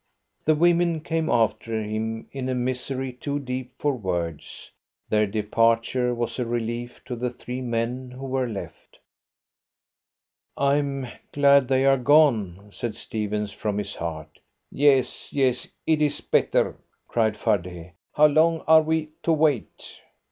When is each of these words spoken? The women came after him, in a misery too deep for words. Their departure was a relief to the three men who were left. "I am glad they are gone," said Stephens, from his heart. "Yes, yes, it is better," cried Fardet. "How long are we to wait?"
The 0.45 0.55
women 0.55 1.01
came 1.01 1.29
after 1.29 1.79
him, 1.83 2.27
in 2.31 2.49
a 2.49 2.55
misery 2.55 3.13
too 3.13 3.37
deep 3.37 3.69
for 3.77 3.93
words. 3.95 4.71
Their 5.09 5.27
departure 5.27 6.11
was 6.15 6.39
a 6.39 6.45
relief 6.47 7.03
to 7.05 7.15
the 7.15 7.29
three 7.29 7.61
men 7.61 8.09
who 8.09 8.25
were 8.25 8.49
left. 8.49 8.97
"I 10.57 10.77
am 10.77 11.05
glad 11.31 11.67
they 11.67 11.85
are 11.85 11.99
gone," 11.99 12.69
said 12.71 12.95
Stephens, 12.95 13.51
from 13.51 13.77
his 13.77 13.93
heart. 13.93 14.39
"Yes, 14.71 15.31
yes, 15.31 15.67
it 15.85 16.01
is 16.01 16.19
better," 16.19 16.77
cried 17.07 17.37
Fardet. 17.37 17.93
"How 18.15 18.25
long 18.25 18.61
are 18.67 18.81
we 18.81 19.09
to 19.21 19.31
wait?" 19.33 20.01